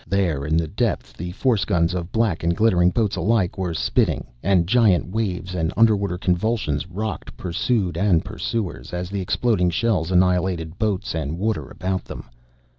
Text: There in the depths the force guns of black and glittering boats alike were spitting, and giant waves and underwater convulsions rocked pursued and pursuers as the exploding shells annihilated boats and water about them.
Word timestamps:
There 0.07 0.45
in 0.47 0.57
the 0.57 0.67
depths 0.67 1.11
the 1.11 1.31
force 1.33 1.63
guns 1.63 1.93
of 1.93 2.11
black 2.11 2.43
and 2.43 2.55
glittering 2.55 2.89
boats 2.89 3.15
alike 3.17 3.55
were 3.55 3.75
spitting, 3.75 4.25
and 4.41 4.65
giant 4.65 5.05
waves 5.07 5.53
and 5.53 5.71
underwater 5.77 6.17
convulsions 6.17 6.87
rocked 6.87 7.37
pursued 7.37 7.95
and 7.95 8.25
pursuers 8.25 8.93
as 8.93 9.11
the 9.11 9.21
exploding 9.21 9.69
shells 9.69 10.09
annihilated 10.09 10.79
boats 10.79 11.13
and 11.13 11.37
water 11.37 11.69
about 11.69 12.05
them. 12.05 12.23